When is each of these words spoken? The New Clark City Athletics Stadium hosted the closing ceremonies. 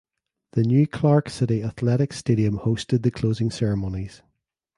The 0.53 0.63
New 0.63 0.87
Clark 0.87 1.29
City 1.29 1.61
Athletics 1.61 2.17
Stadium 2.17 2.57
hosted 2.57 3.03
the 3.03 3.11
closing 3.11 3.51
ceremonies. 3.51 4.23